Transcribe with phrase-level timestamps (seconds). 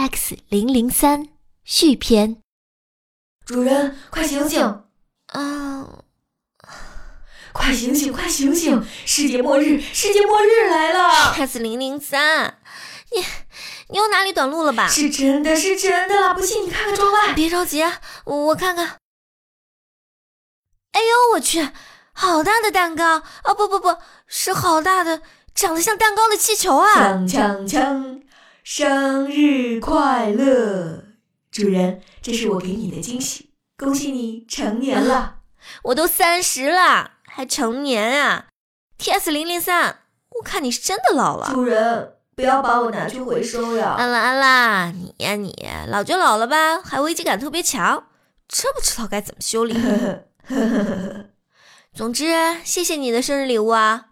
[0.00, 1.28] X 零零三
[1.62, 2.38] 续篇。
[3.44, 4.82] 主人，快醒醒！
[5.26, 5.86] 啊，
[7.52, 8.82] 快醒醒，快醒醒！
[9.04, 12.58] 世界末日，世界末日来了！X 零零三，
[13.12, 13.22] 你
[13.88, 14.88] 你又哪里短路了吧？
[14.88, 16.32] 是真的，是真的啦！
[16.32, 17.34] 不信你看看窗外。
[17.34, 17.84] 别着急，
[18.24, 18.96] 我看看。
[20.92, 21.68] 哎呦，我去，
[22.14, 23.18] 好大的蛋糕！
[23.42, 25.20] 啊，不不不，是好大的，
[25.54, 26.94] 长得像蛋糕的气球啊！
[26.96, 28.09] 锵锵锵！
[28.72, 31.02] 生日快乐，
[31.50, 35.38] 主人，这是我给你的惊喜，恭喜你成年了。
[35.82, 38.46] 我都三十了，还成年啊
[38.96, 40.02] ？T S 零零三，
[40.36, 41.50] 我看你是真的老了。
[41.52, 43.96] 主人，不要把我拿去回收呀。
[43.98, 45.52] 安啦安啦，你呀你，
[45.88, 48.06] 老就老了吧，还危机感特别强，
[48.46, 49.76] 真不知道该怎么修理？
[51.92, 52.32] 总之，
[52.62, 54.10] 谢谢你的生日礼物啊。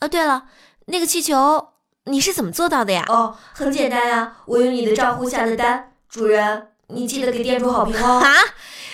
[0.00, 0.48] 啊，对了，
[0.88, 1.70] 那个气球。
[2.06, 3.04] 你是怎么做到的呀？
[3.08, 5.92] 哦，很简单呀，我用你的账户下的单。
[6.08, 8.20] 主人，你记得给店主好评哦。
[8.22, 8.34] 啊，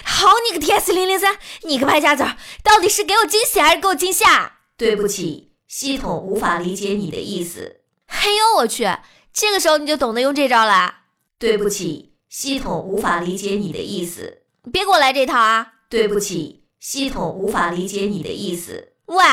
[0.04, 2.24] 好你个 T S 零零三，你个败家子，
[2.62, 4.58] 到底是给我惊喜还是给我惊吓？
[4.76, 7.80] 对不起，系统无法理解你的意思。
[8.06, 8.88] 嘿呦我去，
[9.32, 10.94] 这个时候你就懂得用这招了？
[11.38, 14.42] 对不起，系统无法理解你的意思。
[14.72, 15.72] 别给我来这套啊！
[15.88, 18.92] 对不起，系统无法理解你的意思。
[19.06, 19.24] 喂，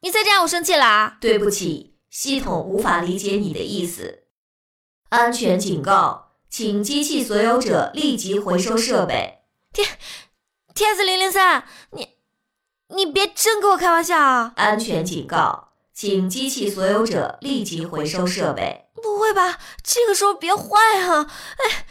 [0.00, 1.16] 你再这样我生气了啊！
[1.20, 1.91] 对不起。
[2.12, 4.24] 系统无法理解你的意思。
[5.08, 9.38] 安全警告，请机器所有者立即回收设备。
[9.72, 9.88] 天
[10.74, 12.10] ，TS 零零三，你
[12.88, 14.52] 你别真跟我开玩笑啊！
[14.56, 18.90] 安全警告，请机器所有者立即回收设备。
[19.02, 19.58] 不会吧？
[19.82, 21.26] 这个时候别坏啊！
[21.56, 21.86] 哎。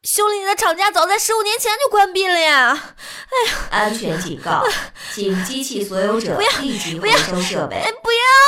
[0.00, 2.70] 修理你的厂家早在十五年前就关闭了呀！
[2.70, 4.64] 哎呀，安全警告，
[5.12, 7.76] 请机器所有者立即回收设备。
[7.76, 8.47] 哎，不要呀！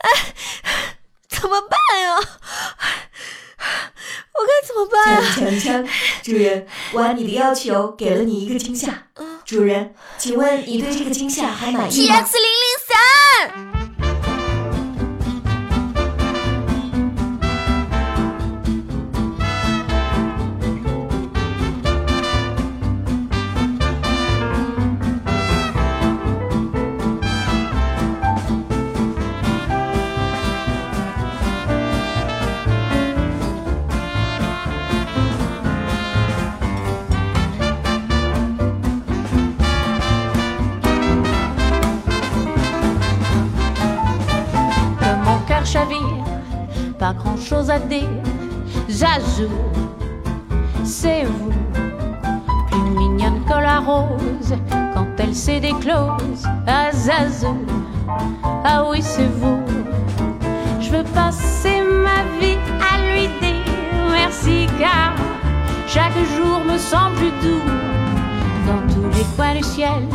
[0.00, 0.34] 哎，
[1.28, 2.16] 怎么办呀？
[4.32, 5.22] 我该怎么办啊？
[5.36, 5.88] 锵锵锵！
[6.22, 9.06] 主人，我按你的要求给了你一个惊吓。
[9.44, 13.79] 主人，请问你对这个惊吓还满意吗？T X 零零三。
[47.12, 48.08] Grand chose à dire.
[48.88, 49.48] Zazou,
[50.84, 51.52] c'est vous,
[52.70, 54.54] plus mignonne que la rose
[54.94, 56.44] quand elle s'est déclose.
[56.66, 57.56] Ah Zazou,
[58.64, 59.60] ah oui, c'est vous.
[60.80, 63.64] Je veux passer ma vie à lui dire
[64.12, 65.14] merci car
[65.86, 67.62] chaque jour me semble plus doux.
[68.66, 70.06] Dans tous les coins du ciel,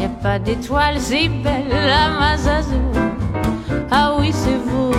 [0.00, 2.80] y a pas d'étoiles si belles, ah ma Zazou.
[3.90, 4.92] Ah oui, c'est vous.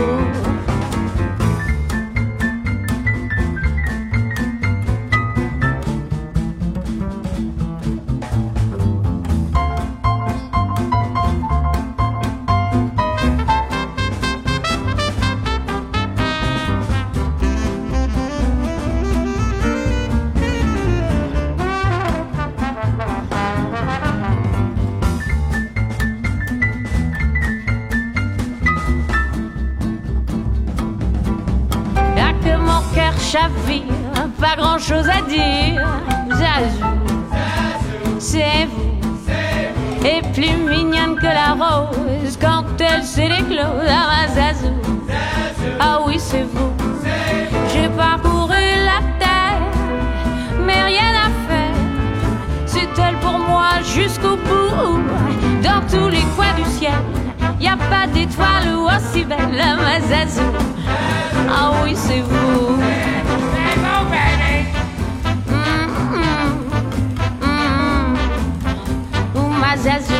[33.31, 33.83] Chavire,
[34.39, 35.85] pas grand chose à dire.
[36.29, 36.85] Zazou,
[38.19, 40.07] c'est vous.
[40.07, 43.89] Et plus mignonne que la rose quand elle s'est éclose.
[43.89, 44.73] Ah, ma Zazou,
[45.79, 46.71] ah oui, c'est vous.
[47.73, 49.61] J'ai parcouru la terre,
[50.66, 51.77] mais rien à faire.
[52.66, 55.01] C'est elle pour moi jusqu'au bout.
[55.61, 57.01] Dans tous les coins du ciel,
[57.59, 59.61] y a pas d'étoile aussi belle.
[60.07, 60.43] Zazou,
[61.49, 62.36] ah oui, c'est vous.
[69.84, 70.14] zazou.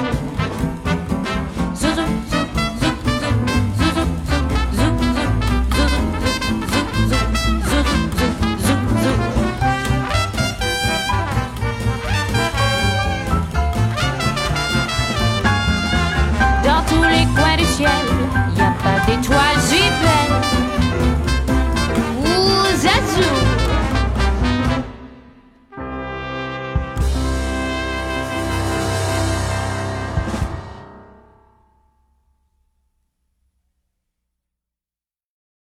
[16.64, 17.90] Dans tous les coins du ciel,
[18.56, 19.57] y a pas d'étoiles.